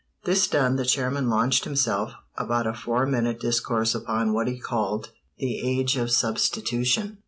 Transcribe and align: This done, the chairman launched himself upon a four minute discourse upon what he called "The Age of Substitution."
This 0.23 0.47
done, 0.47 0.77
the 0.77 0.83
chairman 0.83 1.29
launched 1.29 1.63
himself 1.63 2.13
upon 2.35 2.65
a 2.65 2.73
four 2.73 3.05
minute 3.05 3.39
discourse 3.39 3.93
upon 3.93 4.33
what 4.33 4.47
he 4.47 4.57
called 4.57 5.11
"The 5.37 5.59
Age 5.59 5.95
of 5.95 6.09
Substitution." 6.09 7.19